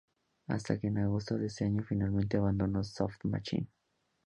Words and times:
Hasta 0.47 0.79
que 0.79 0.87
en 0.87 0.97
agosto 0.97 1.37
de 1.37 1.45
ese 1.45 1.63
año 1.63 1.83
finalmente 1.87 2.35
abandonó 2.37 2.83
Soft 2.83 3.23
Machine. 3.25 3.67